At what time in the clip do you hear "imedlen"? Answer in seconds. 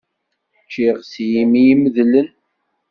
1.73-2.29